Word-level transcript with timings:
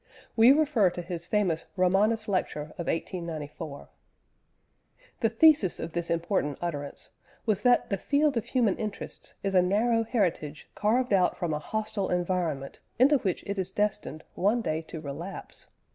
We 0.35 0.51
refer 0.51 0.89
to 0.89 1.01
his 1.03 1.27
famous 1.27 1.67
Romanes 1.77 2.27
Lecture 2.27 2.73
of 2.79 2.87
1894. 2.87 3.87
The 5.19 5.29
thesis 5.29 5.79
of 5.79 5.93
this 5.93 6.09
important 6.09 6.57
utterance 6.59 7.11
was 7.45 7.61
that 7.61 7.91
the 7.91 7.97
field 7.99 8.35
of 8.35 8.45
human 8.45 8.77
interests 8.77 9.35
is 9.43 9.53
a 9.53 9.61
narrow 9.61 10.03
heritage 10.03 10.67
carved 10.73 11.13
out 11.13 11.37
from 11.37 11.53
a 11.53 11.59
hostile 11.59 12.09
environment 12.09 12.79
into 12.97 13.19
which 13.19 13.43
it 13.45 13.59
is 13.59 13.69
destined 13.69 14.23
one 14.33 14.61
day 14.61 14.81
to 14.87 14.99
relapse. 14.99 15.67